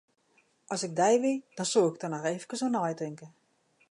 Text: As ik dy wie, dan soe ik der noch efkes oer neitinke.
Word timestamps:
As 0.73 0.85
ik 0.87 0.93
dy 0.99 1.13
wie, 1.23 1.37
dan 1.57 1.67
soe 1.71 1.89
ik 1.91 1.99
der 2.01 2.11
noch 2.13 2.29
efkes 2.35 2.61
oer 2.63 2.73
neitinke. 2.73 3.27